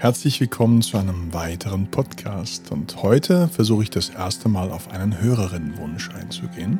[0.00, 5.20] Herzlich willkommen zu einem weiteren Podcast und heute versuche ich das erste Mal auf einen
[5.20, 6.78] Hörerinnenwunsch einzugehen.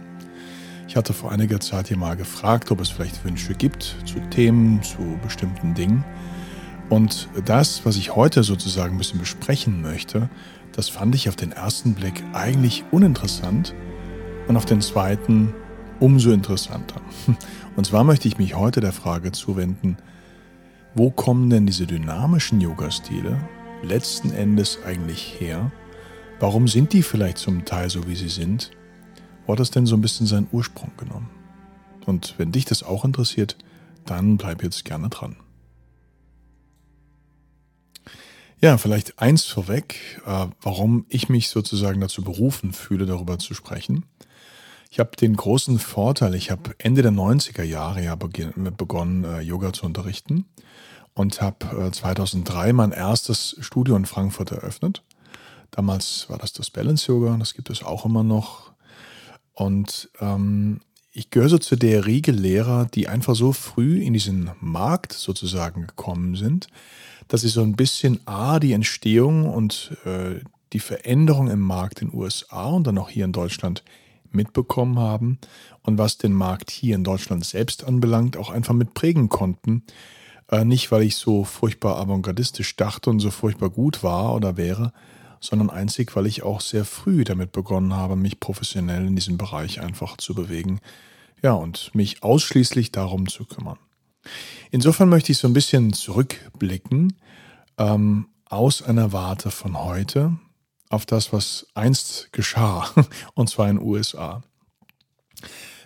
[0.89, 4.83] Ich hatte vor einiger Zeit hier mal gefragt, ob es vielleicht Wünsche gibt zu Themen,
[4.83, 6.03] zu bestimmten Dingen.
[6.89, 10.31] Und das, was ich heute sozusagen ein bisschen besprechen möchte,
[10.73, 13.75] das fand ich auf den ersten Blick eigentlich uninteressant
[14.49, 15.53] und auf den zweiten
[15.99, 17.03] umso interessanter.
[17.77, 19.99] Und zwar möchte ich mich heute der Frage zuwenden,
[20.95, 23.39] wo kommen denn diese dynamischen Yoga-Stile
[23.83, 25.71] letzten Endes eigentlich her?
[26.41, 28.71] Warum sind die vielleicht zum Teil so, wie sie sind?
[29.47, 31.31] Wo hat das denn so ein bisschen seinen Ursprung genommen?
[32.07, 33.57] Und wenn dich das auch interessiert,
[34.05, 35.37] dann bleib jetzt gerne dran.
[38.61, 44.05] Ja, vielleicht eins vorweg, äh, warum ich mich sozusagen dazu berufen fühle, darüber zu sprechen.
[44.93, 49.73] Ich habe den großen Vorteil, ich habe Ende der 90er Jahre ja begonnen, äh, Yoga
[49.73, 50.47] zu unterrichten
[51.15, 55.05] und habe 2003 äh, mein erstes Studio in Frankfurt eröffnet.
[55.71, 58.73] Damals war das das Balance Yoga, das gibt es auch immer noch.
[59.53, 60.81] Und ähm,
[61.13, 65.87] ich gehöre so zu der Riege Lehrer, die einfach so früh in diesen Markt sozusagen
[65.87, 66.67] gekommen sind,
[67.29, 70.41] dass sie so ein bisschen A, die Entstehung und äh,
[70.73, 73.85] die Veränderung im Markt in den USA und dann auch hier in Deutschland
[74.35, 75.39] mitbekommen haben
[75.83, 79.83] und was den Markt hier in Deutschland selbst anbelangt, auch einfach mitprägen konnten.
[80.51, 84.93] Äh, nicht, weil ich so furchtbar avantgardistisch dachte und so furchtbar gut war oder wäre,
[85.41, 89.81] sondern einzig, weil ich auch sehr früh damit begonnen habe, mich professionell in diesem Bereich
[89.81, 90.81] einfach zu bewegen.
[91.43, 93.79] Ja, und mich ausschließlich darum zu kümmern.
[94.71, 97.15] Insofern möchte ich so ein bisschen zurückblicken
[97.79, 100.37] ähm, aus einer Warte von heute,
[100.91, 102.91] auf das, was einst geschah,
[103.35, 104.43] und zwar in den USA.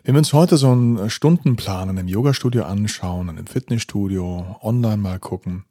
[0.03, 4.99] Wenn wir uns heute so einen Stundenplan in einem Yogastudio anschauen, in einem Fitnessstudio, online
[4.99, 5.65] mal gucken,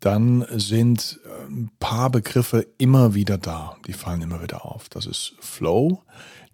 [0.00, 3.76] dann sind ein paar Begriffe immer wieder da.
[3.86, 4.88] Die fallen immer wieder auf.
[4.88, 6.02] Das ist Flow,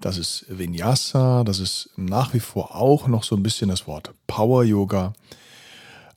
[0.00, 4.14] das ist Vinyasa, das ist nach wie vor auch noch so ein bisschen das Wort
[4.26, 5.12] Power Yoga.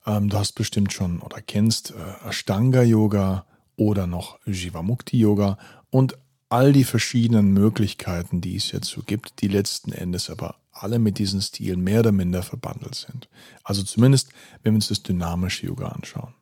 [0.06, 3.44] Ähm, du hast bestimmt schon oder kennst äh, Ashtanga Yoga
[3.76, 5.58] oder noch Jivamukti Yoga
[5.90, 6.18] und
[6.48, 11.18] all die verschiedenen Möglichkeiten, die es jetzt so gibt, die letzten Endes aber alle mit
[11.18, 13.28] diesen Stilen mehr oder minder verbandelt sind.
[13.64, 14.30] Also zumindest,
[14.62, 16.34] wenn wir uns das dynamische Yoga anschauen.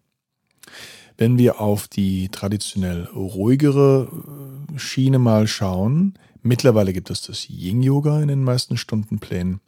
[1.16, 4.10] Wenn wir auf die traditionell ruhigere
[4.74, 9.60] äh, Schiene mal schauen, mittlerweile gibt es das Yin-Yoga in den meisten Stundenplänen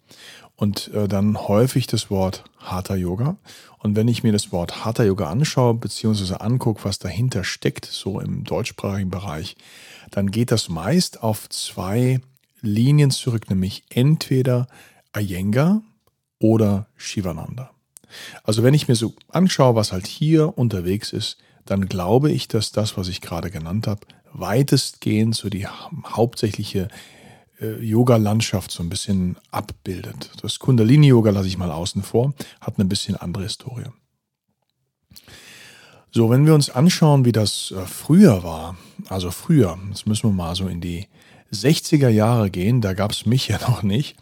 [0.58, 3.36] und äh, dann häufig das Wort Hatha Yoga.
[3.78, 8.18] Und wenn ich mir das Wort Hatha Yoga anschaue, beziehungsweise angucke, was dahinter steckt, so
[8.18, 9.56] im deutschsprachigen Bereich,
[10.10, 12.20] dann geht das meist auf zwei
[12.60, 14.66] Linien zurück, nämlich entweder
[15.16, 15.80] Iyengar
[16.40, 17.70] oder Shivananda.
[18.42, 22.72] Also wenn ich mir so anschaue, was halt hier unterwegs ist, dann glaube ich, dass
[22.72, 24.00] das, was ich gerade genannt habe,
[24.32, 26.88] weitestgehend so die hauptsächliche
[27.60, 30.30] äh, Yoga-Landschaft so ein bisschen abbildet.
[30.42, 33.86] Das Kundalini-Yoga lasse ich mal außen vor, hat eine bisschen andere Historie.
[36.10, 38.76] So, wenn wir uns anschauen, wie das äh, früher war,
[39.08, 41.06] also früher, jetzt müssen wir mal so in die
[41.52, 44.16] 60er Jahre gehen, da gab es mich ja noch nicht,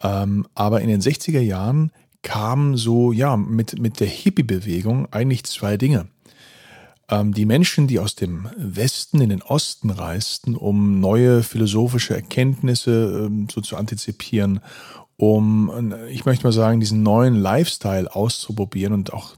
[0.00, 1.92] ähm, aber in den 60er Jahren
[2.22, 6.06] kamen so, ja, mit, mit der Hippie-Bewegung eigentlich zwei Dinge.
[7.12, 13.26] Ähm, die Menschen, die aus dem Westen in den Osten reisten, um neue philosophische Erkenntnisse
[13.26, 14.60] ähm, so zu antizipieren,
[15.18, 19.36] um, ich möchte mal sagen, diesen neuen Lifestyle auszuprobieren und auch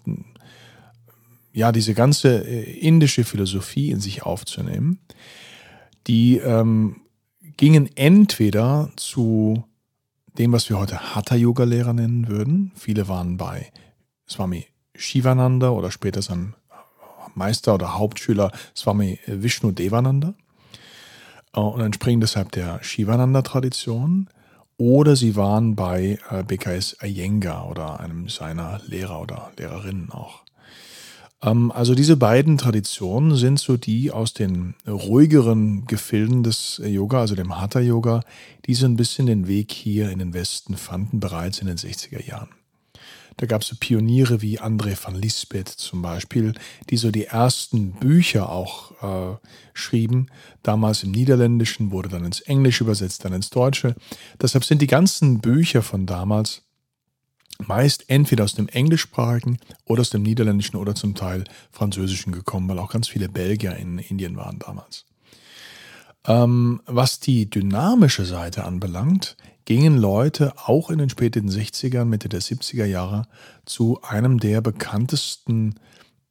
[1.52, 5.00] ja, diese ganze äh, indische Philosophie in sich aufzunehmen,
[6.06, 7.00] die ähm,
[7.56, 9.64] gingen entweder zu
[10.38, 12.70] dem, was wir heute Hatha-Yoga-Lehrer nennen würden.
[12.76, 13.72] Viele waren bei
[14.28, 16.54] Swami Shivananda oder später sein
[17.34, 20.34] Meister oder Hauptschüler Swami Vishnu Devananda
[21.55, 24.28] äh, und entspringen deshalb der Shivananda-Tradition.
[24.77, 30.43] Oder sie waren bei äh, BKS Iyengar oder einem seiner Lehrer oder Lehrerinnen auch.
[31.45, 37.34] Ähm, also diese beiden Traditionen sind so die aus den ruhigeren Gefilden des Yoga, also
[37.34, 38.22] dem Hatha-Yoga,
[38.66, 42.27] die so ein bisschen den Weg hier in den Westen fanden, bereits in den 60er
[42.27, 42.48] Jahren.
[43.36, 46.54] Da gab es so Pioniere wie André van Lisbeth zum Beispiel,
[46.91, 49.36] die so die ersten Bücher auch äh,
[49.72, 50.28] schrieben.
[50.63, 53.95] Damals im Niederländischen, wurde dann ins Englische übersetzt, dann ins Deutsche.
[54.41, 56.63] Deshalb sind die ganzen Bücher von damals
[57.59, 62.78] meist entweder aus dem Englischsprachigen oder aus dem Niederländischen oder zum Teil Französischen gekommen, weil
[62.78, 65.04] auch ganz viele Belgier in Indien waren damals.
[66.27, 72.43] Ähm, was die dynamische Seite anbelangt, gingen Leute auch in den späten 60ern, Mitte der
[72.43, 73.27] 70er Jahre
[73.65, 75.77] zu einem der bekanntesten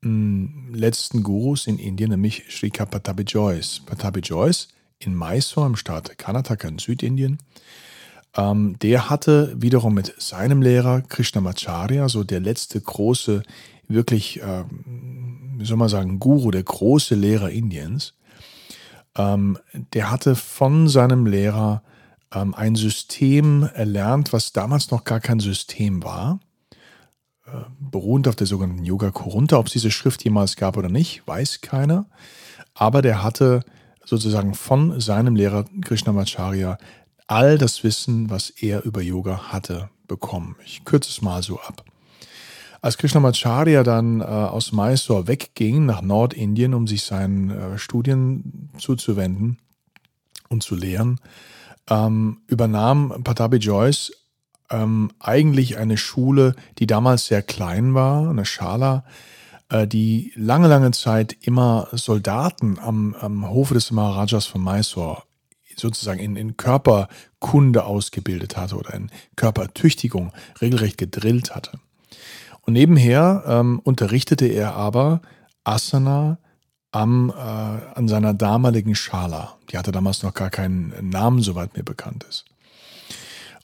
[0.01, 3.81] mm, letzten Gurus in Indien, nämlich Srika Patabi Joyce.
[3.85, 4.67] Patabi Joyce
[4.99, 7.37] in Mysore im Staat Karnataka in Südindien.
[8.35, 13.43] Ähm, der hatte wiederum mit seinem Lehrer Krishnamacharya, so der letzte große,
[13.87, 14.63] wirklich, äh,
[15.57, 18.13] wie soll man sagen, Guru, der große Lehrer Indiens,
[19.15, 19.57] ähm,
[19.93, 21.83] der hatte von seinem Lehrer
[22.33, 26.39] ähm, ein System erlernt, was damals noch gar kein System war,
[27.45, 29.57] äh, beruhend auf der sogenannten Yoga Kurunta.
[29.57, 32.05] Ob es diese Schrift jemals gab oder nicht, weiß keiner.
[32.73, 33.63] Aber der hatte
[34.05, 36.77] sozusagen von seinem Lehrer Krishnamacharya
[37.27, 40.55] all das Wissen, was er über Yoga hatte, bekommen.
[40.65, 41.83] Ich kürze es mal so ab.
[42.81, 49.57] Als Krishnamacharya dann äh, aus Mysore wegging nach Nordindien, um sich seinen äh, Studien zuzuwenden
[50.49, 51.19] und zu lehren,
[51.89, 54.11] ähm, übernahm Patabi Joyce
[54.69, 59.05] ähm, eigentlich eine Schule, die damals sehr klein war, eine Schala,
[59.69, 65.23] äh, die lange, lange Zeit immer Soldaten am, am Hofe des Maharajas von Mysore
[65.75, 70.31] sozusagen in, in Körperkunde ausgebildet hatte oder in Körpertüchtigung
[70.61, 71.79] regelrecht gedrillt hatte.
[72.61, 75.21] Und nebenher ähm, unterrichtete er aber
[75.63, 76.37] Asana,
[76.93, 79.57] am, äh, an seiner damaligen Schala.
[79.69, 82.45] Die hatte damals noch gar keinen Namen, soweit mir bekannt ist.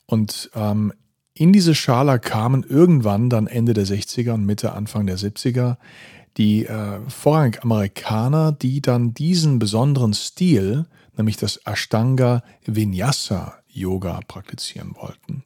[0.06, 0.92] Und ähm,
[1.32, 5.76] in diese Schala kamen irgendwann dann Ende der 60er und Mitte, Anfang der 70er
[6.36, 10.86] die äh, vorrangig Amerikaner, die dann diesen besonderen Stil,
[11.16, 15.44] nämlich das Ashtanga Vinyasa Yoga praktizieren wollten.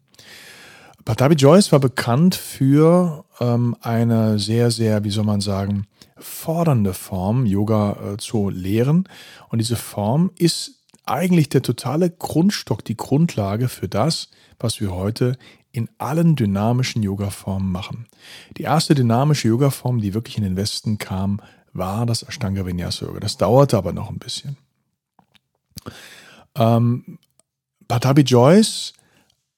[1.05, 5.87] Patabi Joyce war bekannt für ähm, eine sehr, sehr, wie soll man sagen,
[6.25, 9.09] fordernde Form, Yoga äh, zu lehren.
[9.49, 15.37] Und diese Form ist eigentlich der totale Grundstock, die Grundlage für das, was wir heute
[15.71, 18.07] in allen dynamischen Yoga-Formen machen.
[18.57, 21.41] Die erste dynamische Yoga-Form, die wirklich in den Westen kam,
[21.73, 23.21] war das Ashtanga Vinyasa Yoga.
[23.21, 24.57] Das dauerte aber noch ein bisschen.
[26.55, 27.19] Ähm,
[27.89, 28.93] Patabi Joyce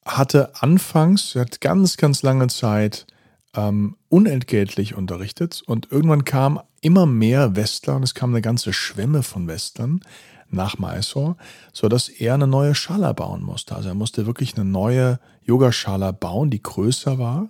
[0.05, 3.07] hatte anfangs, hat ganz, ganz lange Zeit
[3.57, 9.23] ähm, unentgeltlich unterrichtet und irgendwann kam immer mehr Westler und es kam eine ganze Schwemme
[9.23, 10.01] von Westlern
[10.49, 11.37] nach Mysore,
[11.73, 13.75] sodass er eine neue Schala bauen musste.
[13.75, 17.49] Also er musste wirklich eine neue Yogaschala bauen, die größer war.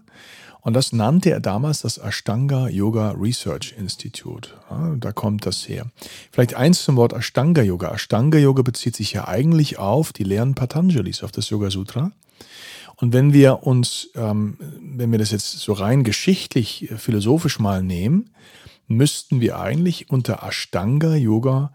[0.67, 4.51] Und das nannte er damals das Ashtanga Yoga Research Institute.
[4.69, 5.87] Ja, da kommt das her.
[6.33, 7.95] Vielleicht eins zum Wort Ashtanga Yoga.
[7.95, 12.11] Ashtanga Yoga bezieht sich ja eigentlich auf die Lehren Patanjalis, auf das Yoga Sutra.
[12.97, 17.81] Und wenn wir uns, ähm, wenn wir das jetzt so rein geschichtlich, äh, philosophisch mal
[17.81, 18.31] nehmen,
[18.89, 21.73] müssten wir eigentlich unter Ashtanga Yoga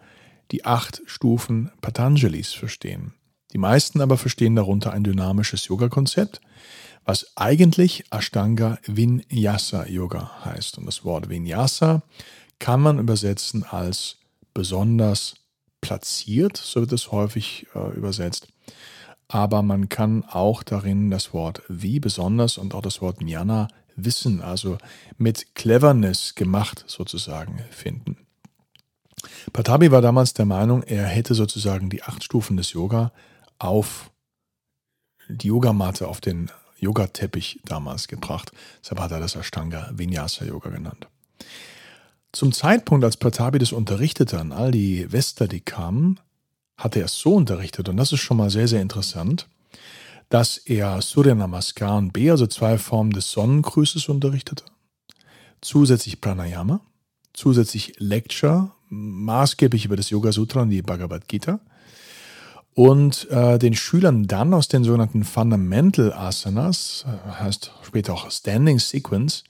[0.51, 3.13] die acht Stufen Patanjalis verstehen.
[3.53, 6.41] Die meisten aber verstehen darunter ein dynamisches Yoga-Konzept,
[7.05, 10.77] was eigentlich Ashtanga Vinyasa Yoga heißt.
[10.77, 12.03] Und das Wort Vinyasa
[12.59, 14.17] kann man übersetzen als
[14.53, 15.35] besonders
[15.81, 18.47] platziert, so wird es häufig äh, übersetzt
[19.31, 24.41] aber man kann auch darin das Wort wie besonders und auch das Wort Jnana Wissen,
[24.41, 24.77] also
[25.17, 28.17] mit Cleverness gemacht sozusagen finden.
[29.53, 33.13] Patabi war damals der Meinung, er hätte sozusagen die acht Stufen des Yoga
[33.57, 34.11] auf
[35.29, 36.51] die Yogamatte, auf den
[36.81, 38.51] Yogateppich damals gebracht.
[38.81, 41.07] Deshalb hat er das Ashtanga Vinyasa Yoga genannt.
[42.33, 46.19] Zum Zeitpunkt, als Patabi das unterrichtete an all die Wester, die kamen,
[46.77, 49.47] hat er es so unterrichtet, und das ist schon mal sehr, sehr interessant,
[50.29, 54.63] dass er Surya Namaskar und B, also zwei Formen des Sonnengrüßes unterrichtete,
[55.59, 56.79] zusätzlich Pranayama,
[57.33, 61.59] zusätzlich Lecture, maßgeblich über das Yoga Sutra und die Bhagavad Gita,
[62.73, 68.79] und äh, den Schülern dann aus den sogenannten Fundamental Asanas, äh, heißt später auch Standing
[68.79, 69.43] Sequence,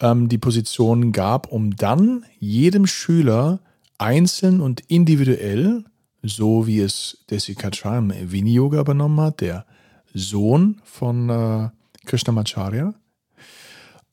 [0.00, 3.60] ähm, die Position gab, um dann jedem Schüler
[3.98, 5.84] einzeln und individuell
[6.22, 9.66] so wie es Desikachar im Vini Yoga übernommen hat, der
[10.12, 11.70] Sohn von äh,
[12.06, 12.94] Krishnamacharya,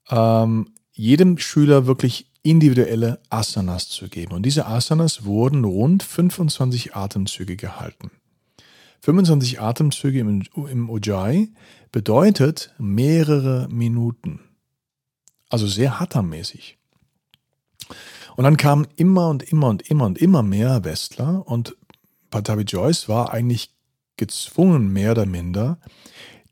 [0.10, 4.34] ähm, jedem Schüler wirklich individuelle Asanas zu geben.
[4.34, 8.12] Und diese Asanas wurden rund 25 Atemzüge gehalten.
[9.02, 11.54] 25 Atemzüge im, im Ujjayi
[11.92, 14.40] bedeutet mehrere Minuten.
[15.50, 16.78] Also sehr hattermäßig.
[18.36, 21.76] Und dann kamen immer und immer und immer und immer mehr Westler und
[22.30, 23.74] Patabi Joyce war eigentlich
[24.18, 25.80] gezwungen, mehr oder minder,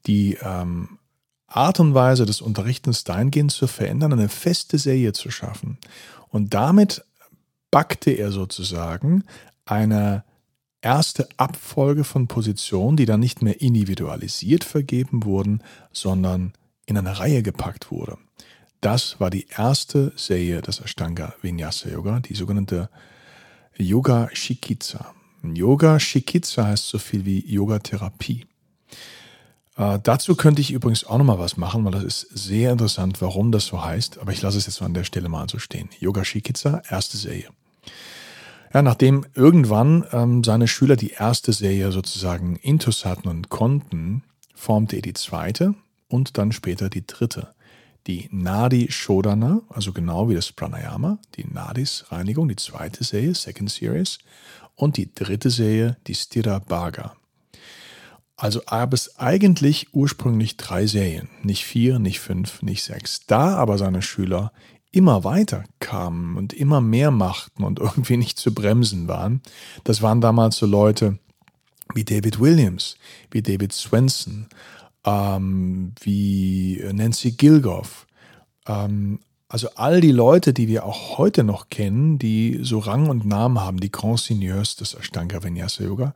[0.07, 0.99] die ähm,
[1.55, 5.77] Art und Weise des Unterrichtens dahingehend zu verändern, eine feste Serie zu schaffen.
[6.29, 7.05] Und damit
[7.71, 9.23] backte er sozusagen
[9.65, 10.23] eine
[10.81, 16.53] erste Abfolge von Positionen, die dann nicht mehr individualisiert vergeben wurden, sondern
[16.85, 18.17] in eine Reihe gepackt wurde.
[18.81, 22.89] das war die erste Serie des Ashtanga Vinyasa Yoga, die sogenannte
[23.77, 25.15] Yoga Shikitsa.
[25.41, 28.45] Yoga Shikitsa heißt so viel wie Yoga-Therapie.
[29.77, 33.51] Äh, dazu könnte ich übrigens auch nochmal was machen, weil das ist sehr interessant, warum
[33.51, 34.19] das so heißt.
[34.19, 35.89] Aber ich lasse es jetzt so an der Stelle mal so stehen.
[35.99, 37.49] Yoga Shikitsa, erste Serie.
[38.73, 44.97] Ja, nachdem irgendwann ähm, seine Schüler die erste Serie sozusagen intus hatten und konnten, formte
[44.97, 45.75] er die zweite
[46.09, 47.53] und dann später die dritte.
[48.07, 53.71] Die Nadi Shodana, also genau wie das Pranayama, die Nadis Reinigung, die zweite Serie, Second
[53.71, 54.19] Series,
[54.75, 57.15] und die dritte Serie, die Stira Bhaga.
[58.37, 63.25] Also gab es eigentlich ursprünglich drei Serien, nicht vier, nicht fünf, nicht sechs.
[63.27, 64.51] Da aber seine Schüler
[64.91, 69.41] immer weiter kamen und immer mehr machten und irgendwie nicht zu bremsen waren,
[69.83, 71.19] das waren damals so Leute
[71.93, 72.97] wie David Williams,
[73.31, 74.47] wie David Swenson,
[75.05, 78.07] ähm, wie Nancy Gilgoff,
[78.67, 83.25] ähm, also all die Leute, die wir auch heute noch kennen, die so Rang und
[83.25, 86.15] Namen haben, die Grand Seigneurs des Ashtanga Vinyasa Yoga,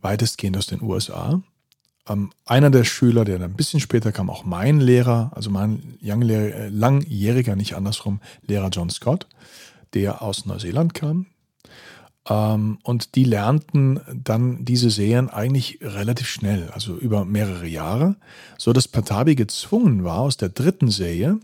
[0.00, 1.42] weitestgehend aus den USA.
[2.08, 5.98] Ähm, einer der Schüler, der dann ein bisschen später kam, auch mein Lehrer, also mein
[6.02, 9.26] äh, langjähriger, nicht andersrum, Lehrer John Scott,
[9.94, 11.26] der aus Neuseeland kam.
[12.28, 18.16] Ähm, und die lernten dann diese Serien eigentlich relativ schnell, also über mehrere Jahre,
[18.56, 21.38] so dass Patabi gezwungen war, aus der dritten Serie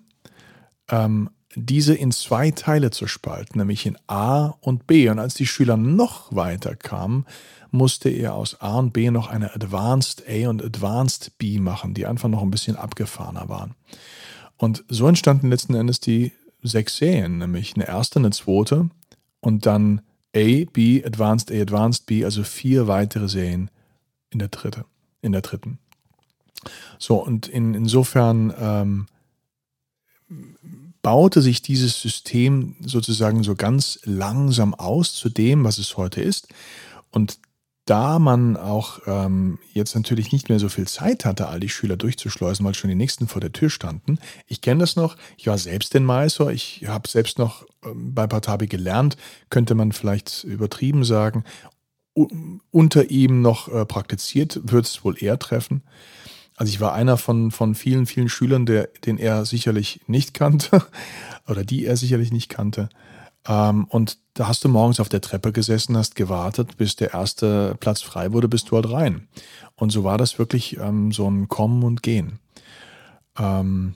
[0.88, 5.08] ähm, diese in zwei Teile zu spalten, nämlich in A und B.
[5.08, 7.26] Und als die Schüler noch weiter kamen,
[7.74, 12.06] musste er aus A und B noch eine Advanced A und Advanced B machen, die
[12.06, 13.74] einfach noch ein bisschen abgefahrener waren.
[14.56, 18.88] Und so entstanden letzten Endes die sechs Serien, nämlich eine erste, eine zweite
[19.40, 20.00] und dann
[20.34, 23.70] A, B, Advanced A, Advanced B, also vier weitere Serien
[24.30, 24.84] in der dritte,
[25.20, 25.78] in der dritten.
[26.98, 29.06] So, und in, insofern ähm,
[31.02, 36.48] baute sich dieses System sozusagen so ganz langsam aus zu dem, was es heute ist.
[37.10, 37.38] Und
[37.84, 41.96] da man auch ähm, jetzt natürlich nicht mehr so viel Zeit hatte, all die Schüler
[41.96, 44.18] durchzuschleusen, weil schon die nächsten vor der Tür standen.
[44.46, 48.26] Ich kenne das noch, ich war selbst in Mysore, ich habe selbst noch ähm, bei
[48.26, 49.16] Patabi gelernt,
[49.50, 51.44] könnte man vielleicht übertrieben sagen,
[52.70, 55.82] unter ihm noch äh, praktiziert, wird es wohl eher treffen.
[56.56, 60.86] Also ich war einer von, von vielen, vielen Schülern, der, den er sicherlich nicht kannte
[61.48, 62.88] oder die er sicherlich nicht kannte.
[63.46, 67.76] Ähm, und da hast du morgens auf der Treppe gesessen, hast gewartet, bis der erste
[67.78, 69.28] Platz frei wurde, bist du halt rein.
[69.76, 72.40] Und so war das wirklich ähm, so ein Kommen und Gehen.
[73.38, 73.94] Ähm,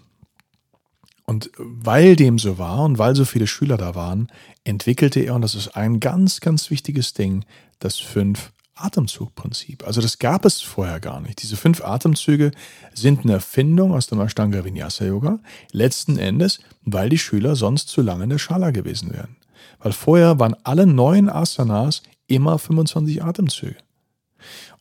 [1.25, 4.29] und weil dem so war und weil so viele Schüler da waren,
[4.65, 7.45] entwickelte er, und das ist ein ganz, ganz wichtiges Ding,
[7.81, 9.87] das fünf Atemzugprinzip.
[9.87, 11.43] Also das gab es vorher gar nicht.
[11.43, 12.53] Diese fünf Atemzüge
[12.95, 15.41] sind eine Erfindung aus dem Ashtanga Vinyasa Yoga.
[15.73, 19.37] Letzten Endes, weil die Schüler sonst zu lange in der Schala gewesen wären.
[19.81, 23.77] Weil vorher waren alle neuen Asanas immer 25 Atemzüge.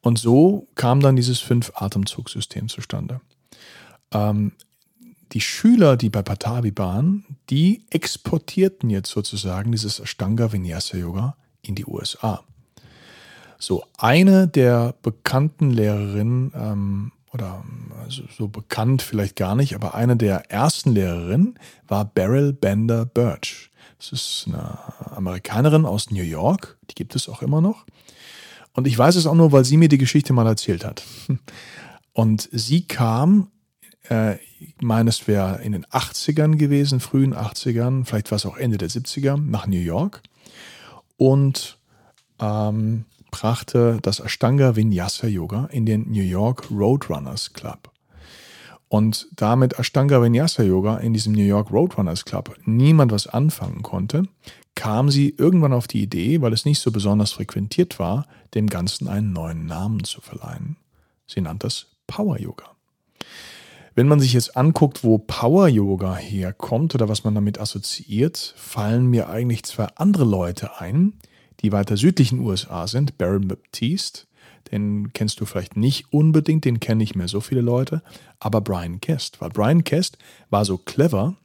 [0.02, 3.22] Und so kam dann dieses fünf Atemzugsystem zustande.
[4.12, 4.54] Ähm,
[5.34, 11.76] die Schüler, die bei Patavi waren, die exportierten jetzt sozusagen dieses Ashtanga Vinyasa Yoga in
[11.76, 12.44] die USA.
[13.60, 17.64] So, eine der bekannten Lehrerinnen, ähm, oder
[18.02, 23.70] also so bekannt vielleicht gar nicht, aber eine der ersten Lehrerinnen war Beryl Bender Birch.
[23.98, 24.78] Das ist eine
[25.16, 27.86] Amerikanerin aus New York, die gibt es auch immer noch.
[28.74, 31.04] Und ich weiß es auch nur, weil sie mir die Geschichte mal erzählt hat.
[32.14, 33.52] Und sie kam,
[34.10, 38.58] äh, ich meine, es wäre in den 80ern gewesen, frühen 80ern, vielleicht war es auch
[38.58, 40.22] Ende der 70er, nach New York.
[41.18, 41.80] Und
[42.40, 47.92] ähm, brachte das Ashtanga Vinyasa Yoga in den New York Roadrunners Club.
[48.90, 54.24] Und damit Ashtanga Vinyasa Yoga in diesem New York Roadrunners Club niemand was anfangen konnte,
[54.76, 59.08] kam sie irgendwann auf die Idee, weil es nicht so besonders frequentiert war, dem Ganzen
[59.08, 60.78] einen neuen Namen zu verleihen.
[61.26, 62.78] Sie nannte es Power Yoga.
[63.96, 69.08] Wenn man sich jetzt anguckt, wo Power Yoga herkommt oder was man damit assoziiert, fallen
[69.08, 71.14] mir eigentlich zwei andere Leute ein,
[71.62, 74.27] die weiter südlichen USA sind, Baron Baptiste,
[74.72, 78.02] den kennst du vielleicht nicht unbedingt, den kennen nicht mehr so viele Leute,
[78.40, 80.18] aber Brian Kest, weil Brian Kest
[80.50, 81.36] war so clever,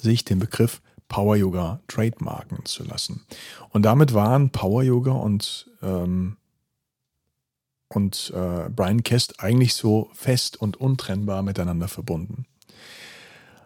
[0.00, 3.26] sich den Begriff Power Yoga trademarken zu lassen.
[3.70, 6.38] Und damit waren Power Yoga und, ähm,
[7.88, 12.46] und äh, Brian Kest eigentlich so fest und untrennbar miteinander verbunden.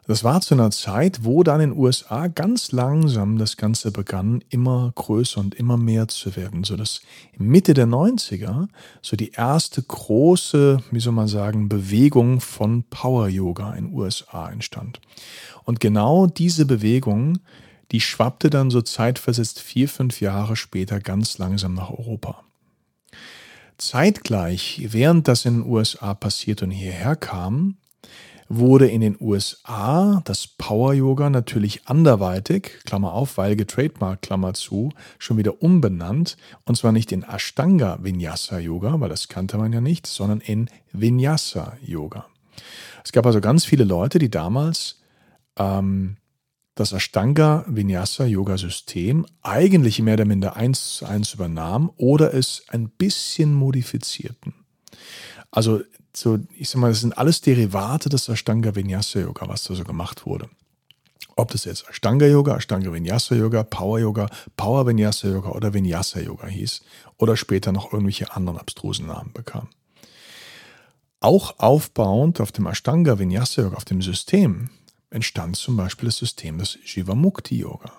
[0.06, 4.42] Das war zu einer Zeit, wo dann in den USA ganz langsam das Ganze begann,
[4.50, 7.00] immer größer und immer mehr zu werden, so dass
[7.36, 8.68] Mitte der 90er
[9.02, 14.48] so die erste große, wie soll man sagen, Bewegung von Power Yoga in den USA
[14.48, 15.00] entstand.
[15.64, 17.40] Und genau diese Bewegung,
[17.90, 22.44] die schwappte dann so zeitversetzt vier, fünf Jahre später ganz langsam nach Europa.
[23.76, 27.76] Zeitgleich, während das in den USA passiert und hierher kam,
[28.48, 34.92] wurde in den USA das Power Yoga natürlich anderweitig, Klammer auf, weil getrademarkt, Klammer zu,
[35.18, 36.36] schon wieder umbenannt.
[36.64, 40.70] Und zwar nicht in Ashtanga Vinyasa Yoga, weil das kannte man ja nicht, sondern in
[40.92, 42.26] Vinyasa Yoga.
[43.04, 45.00] Es gab also ganz viele Leute, die damals
[45.58, 46.16] ähm,
[46.74, 52.64] das Ashtanga Vinyasa Yoga System eigentlich mehr oder minder eins zu eins übernahmen oder es
[52.68, 54.54] ein bisschen modifizierten.
[55.50, 55.80] Also
[56.16, 59.84] so, ich sag mal, das sind alles Derivate des Ashtanga Vinyasa Yoga, was da so
[59.84, 60.48] gemacht wurde.
[61.36, 66.20] Ob das jetzt Ashtanga Yoga, Ashtanga Vinyasa Yoga, Power Yoga, Power Vinyasa Yoga oder Vinyasa
[66.20, 66.80] Yoga hieß
[67.18, 69.68] oder später noch irgendwelche anderen abstrusen Namen bekam.
[71.20, 74.70] Auch aufbauend auf dem Ashtanga Vinyasa Yoga, auf dem System,
[75.16, 77.90] entstand zum Beispiel das System des Jivamukti Yoga.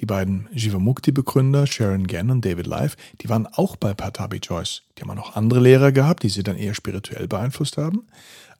[0.00, 4.82] Die beiden Jivamukti-Begründer, Sharon Gann und David Life, die waren auch bei Patabi Joyce.
[4.96, 8.06] Die haben auch noch andere Lehrer gehabt, die sie dann eher spirituell beeinflusst haben.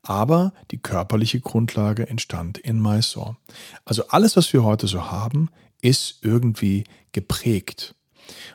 [0.02, 3.36] Aber die körperliche Grundlage entstand in Mysore.
[3.84, 5.50] Also alles, was wir heute so haben,
[5.82, 7.94] ist irgendwie geprägt.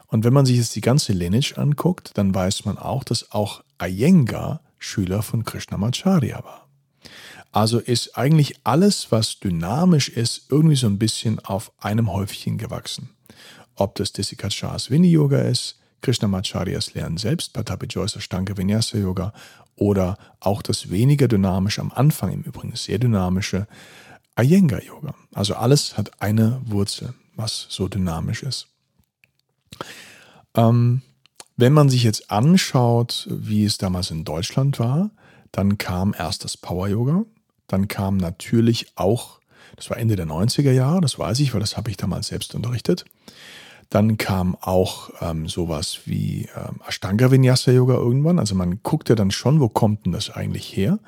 [0.08, 3.64] Und wenn man sich jetzt die ganze Lineage anguckt, dann weiß man auch, dass auch
[3.82, 6.70] Iyengar Schüler von Krishnamacharya war.
[7.52, 13.10] Also ist eigentlich alles, was dynamisch ist, irgendwie so ein bisschen auf einem Häufchen gewachsen.
[13.76, 19.34] Ob das Desikachars Vini Yoga ist, Krishnamacharyas Lernen selbst, Patapi Joyce Ashtanga Vinyasa Yoga
[19.76, 23.68] oder auch das weniger dynamische, am Anfang im Übrigen sehr dynamische
[24.38, 25.16] Iyengar Yoga.
[25.34, 28.68] Also alles hat eine Wurzel, was so dynamisch ist.
[30.56, 31.02] Ähm,
[31.58, 35.12] wenn man sich jetzt anschaut, wie es damals in Deutschland war,
[35.52, 37.26] dann kam erst das Power Yoga,
[37.70, 39.40] dann kam natürlich auch,
[39.78, 42.54] das war Ende der 90er Jahre, das weiß ich, weil das habe ich damals selbst
[42.54, 43.06] unterrichtet.
[43.90, 48.38] Dann kam auch ähm, sowas wie ähm, Ashtanga Vinyasa Yoga irgendwann.
[48.38, 51.00] Also man guckte dann schon, wo kommt denn das eigentlich her?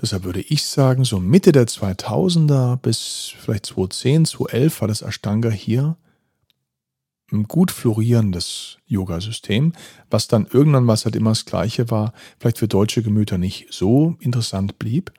[0.00, 5.50] Deshalb würde ich sagen, so Mitte der 2000er bis vielleicht 2010, 2011 war das Ashtanga
[5.50, 5.96] hier
[7.32, 9.72] ein gut florierendes Yoga-System,
[10.10, 14.16] was dann irgendwann, was halt immer das Gleiche war, vielleicht für deutsche Gemüter nicht so
[14.20, 15.12] interessant blieb.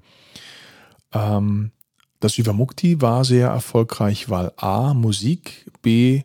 [1.13, 1.71] Ähm,
[2.19, 6.23] das Vivamukti war sehr erfolgreich, weil A, Musik, B,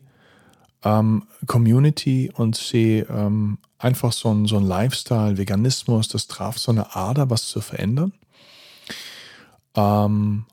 [0.83, 6.71] ähm, Community und C, ähm, einfach so ein, so ein Lifestyle, Veganismus, das traf so
[6.71, 8.13] eine Ader, was zu verändern.
[9.75, 10.45] Ähm,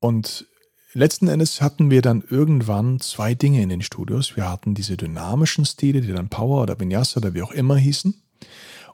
[0.00, 0.46] und
[0.96, 4.36] letzten Endes hatten wir dann irgendwann zwei Dinge in den Studios.
[4.36, 8.14] Wir hatten diese dynamischen Stile, die dann Power oder Vinyasa oder wie auch immer hießen.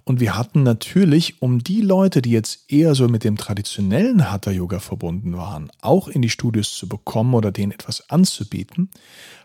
[0.04, 4.80] Und wir hatten natürlich, um die Leute, die jetzt eher so mit dem traditionellen Hatha-Yoga
[4.80, 8.90] verbunden waren, auch in die Studios zu bekommen oder denen etwas anzubieten,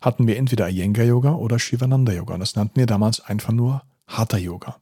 [0.01, 2.33] hatten wir entweder Iyengar-Yoga oder Shivananda-Yoga.
[2.33, 4.77] Und das nannten wir damals einfach nur Hatha-Yoga.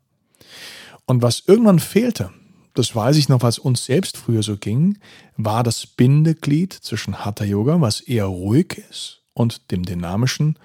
[1.05, 2.31] Und was irgendwann fehlte,
[2.75, 4.97] das weiß ich noch, was uns selbst früher so ging,
[5.37, 10.59] war das Bindeglied zwischen Hatha-Yoga, was eher ruhig ist, und dem Dynamischen.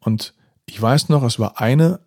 [0.00, 0.34] Und
[0.66, 2.00] ich weiß noch, es war eine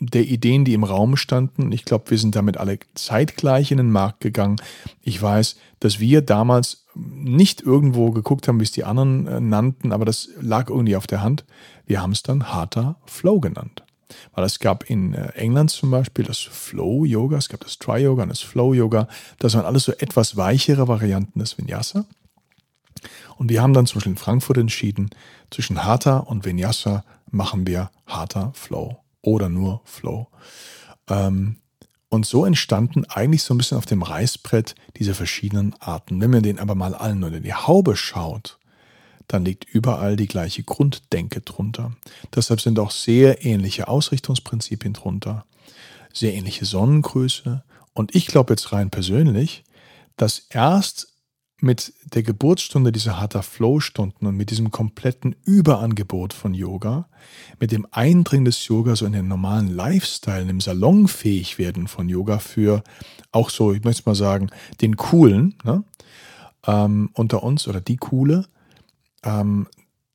[0.00, 1.72] der Ideen, die im Raum standen.
[1.72, 4.56] Ich glaube, wir sind damit alle zeitgleich in den Markt gegangen.
[5.02, 9.92] Ich weiß, dass wir damals nicht irgendwo geguckt haben, wie es die anderen äh, nannten,
[9.92, 11.44] aber das lag irgendwie auf der Hand.
[11.86, 13.82] Wir haben es dann harter Flow genannt.
[14.32, 18.02] Weil es gab in äh, England zum Beispiel das Flow Yoga, es gab das Tri
[18.02, 19.08] Yoga und das Flow Yoga.
[19.38, 22.04] Das waren alles so etwas weichere Varianten des Vinyasa.
[23.36, 25.10] Und wir haben dann zum Beispiel in Frankfurt entschieden,
[25.50, 30.28] zwischen Hatha und Vinyasa machen wir Hatha Flow oder nur Flow.
[31.08, 31.56] Ähm,
[32.10, 36.20] und so entstanden eigentlich so ein bisschen auf dem Reißbrett diese verschiedenen Arten.
[36.20, 38.57] Wenn man den aber mal allen unter die Haube schaut,
[39.28, 41.92] dann liegt überall die gleiche Grunddenke drunter.
[42.34, 45.44] Deshalb sind auch sehr ähnliche Ausrichtungsprinzipien drunter,
[46.12, 47.62] sehr ähnliche Sonnengröße.
[47.92, 49.64] Und ich glaube jetzt rein persönlich,
[50.16, 51.12] dass erst
[51.60, 57.08] mit der Geburtsstunde dieser Hatha Flow Stunden und mit diesem kompletten Überangebot von Yoga,
[57.58, 62.38] mit dem Eindringen des Yoga so in den normalen Lifestyle, dem salonfähig werden von Yoga
[62.38, 62.84] für
[63.32, 65.82] auch so, ich möchte mal sagen, den Coolen ne,
[66.66, 68.46] ähm, unter uns oder die Coole,
[69.24, 69.66] ähm,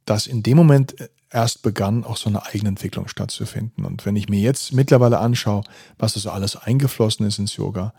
[0.06, 0.96] dass in dem Moment
[1.34, 3.86] erst begann, auch so eine eigene Entwicklung stattzufinden.
[3.86, 5.63] Und wenn ich mir jetzt mittlerweile anschaue,
[5.98, 7.94] was da alles eingeflossen ist ins Yoga,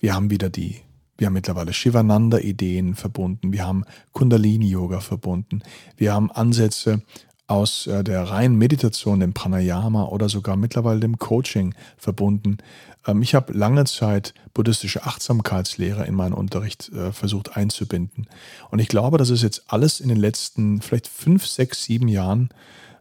[0.00, 0.82] wir haben wieder die
[1.16, 3.52] Wir haben mittlerweile Shivananda-Ideen verbunden.
[3.52, 5.62] Wir haben Kundalini-Yoga verbunden.
[5.96, 7.02] Wir haben Ansätze
[7.46, 12.58] aus äh, der reinen Meditation, dem Pranayama oder sogar mittlerweile dem Coaching verbunden.
[13.06, 18.26] Ähm, ich habe lange Zeit buddhistische Achtsamkeitslehre in meinen Unterricht äh, versucht einzubinden.
[18.70, 22.48] Und ich glaube, das ist jetzt alles in den letzten vielleicht fünf, sechs, sieben Jahren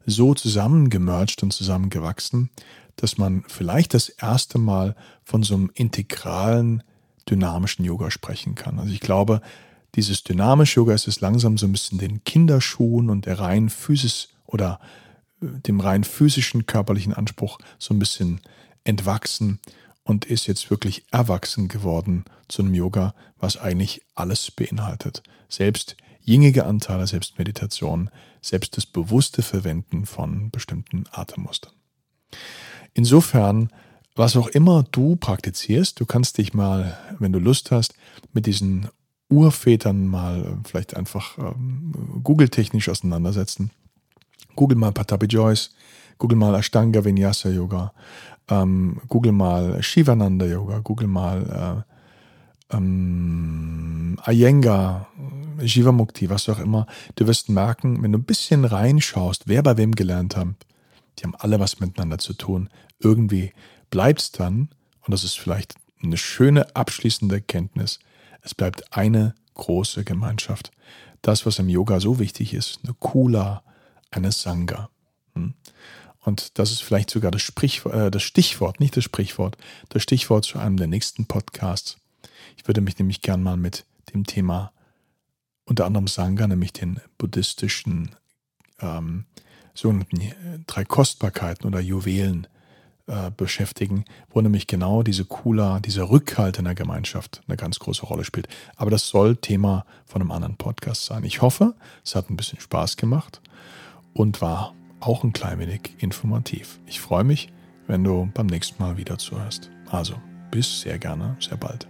[0.06, 2.50] so zusammengemerged und zusammengewachsen,
[2.98, 6.84] dass man vielleicht das erste Mal von so einem integralen
[7.30, 8.80] dynamischen Yoga sprechen kann.
[8.80, 9.42] Also ich glaube,
[9.96, 14.33] dieses dynamische Yoga ist es langsam so ein bisschen den Kinderschuhen und der rein Physis
[14.54, 14.80] oder
[15.42, 18.40] äh, dem rein physischen körperlichen Anspruch so ein bisschen
[18.84, 19.60] entwachsen
[20.04, 25.24] und ist jetzt wirklich erwachsen geworden zu einem Yoga, was eigentlich alles beinhaltet.
[25.50, 28.10] Selbst jingige Anteile, selbst Meditation,
[28.42, 31.74] selbst das bewusste Verwenden von bestimmten Atemmustern.
[32.94, 33.70] Insofern
[34.16, 37.96] was auch immer du praktizierst, du kannst dich mal, wenn du Lust hast,
[38.32, 38.88] mit diesen
[39.30, 43.72] Urvätern mal äh, vielleicht einfach ähm, Google-technisch auseinandersetzen.
[44.56, 45.72] Google mal Patapi Joyce,
[46.18, 47.94] Google mal Ashtanga Vinyasa Yoga,
[48.50, 51.86] ähm, Google mal Shivananda Yoga, Google mal
[52.72, 55.08] äh, ähm, Iyengar,
[55.60, 56.88] Jivamukti, was auch immer.
[57.16, 60.48] Du wirst merken, wenn du ein bisschen reinschaust, wer bei wem gelernt hat,
[61.20, 62.70] die haben alle was miteinander zu tun.
[63.00, 63.54] Irgendwie
[63.90, 64.70] bleibt es dann,
[65.02, 68.00] und das ist vielleicht eine schöne abschließende Erkenntnis,
[68.42, 70.72] es bleibt eine große Gemeinschaft.
[71.22, 73.64] Das, was im Yoga so wichtig ist, eine Kula,
[74.16, 74.90] eine Sangha.
[75.34, 75.54] Hm?
[76.22, 77.52] Und das ist vielleicht sogar das,
[77.86, 79.58] äh, das Stichwort, nicht das Sprichwort,
[79.90, 81.98] das Stichwort zu einem der nächsten Podcasts.
[82.58, 84.72] Ich würde mich nämlich gern mal mit dem Thema
[85.66, 88.16] unter anderem Sangha, nämlich den buddhistischen
[88.80, 89.26] ähm,
[89.74, 90.34] sogenannten äh,
[90.68, 92.48] drei Kostbarkeiten oder Juwelen
[93.08, 98.06] äh, beschäftigen, wo nämlich genau diese Kula, dieser Rückhalt in der Gemeinschaft eine ganz große
[98.06, 98.48] Rolle spielt.
[98.76, 101.24] Aber das soll Thema von einem anderen Podcast sein.
[101.26, 103.42] Ich hoffe, es hat ein bisschen Spaß gemacht
[104.14, 106.80] und war auch ein klein wenig informativ.
[106.86, 107.52] Ich freue mich,
[107.88, 109.70] wenn du beim nächsten Mal wieder zuhörst.
[109.90, 110.16] Also,
[110.52, 111.88] bis sehr gerne, sehr bald.